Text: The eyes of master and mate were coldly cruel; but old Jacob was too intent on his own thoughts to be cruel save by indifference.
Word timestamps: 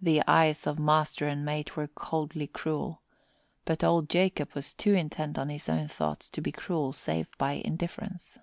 The 0.00 0.22
eyes 0.28 0.64
of 0.64 0.78
master 0.78 1.26
and 1.26 1.44
mate 1.44 1.76
were 1.76 1.88
coldly 1.88 2.46
cruel; 2.46 3.02
but 3.64 3.82
old 3.82 4.08
Jacob 4.08 4.52
was 4.54 4.72
too 4.72 4.94
intent 4.94 5.36
on 5.40 5.48
his 5.48 5.68
own 5.68 5.88
thoughts 5.88 6.28
to 6.28 6.40
be 6.40 6.52
cruel 6.52 6.92
save 6.92 7.26
by 7.36 7.54
indifference. 7.54 8.38